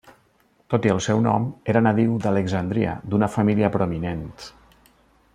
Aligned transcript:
Tot 0.73 0.85
i 0.87 0.91
el 0.93 1.01
seu 1.07 1.19
nom, 1.25 1.43
era 1.73 1.83
nadiu 1.87 2.15
d'Alexandria, 2.23 2.95
d'una 3.11 3.29
família 3.35 3.69
prominent. 3.77 4.25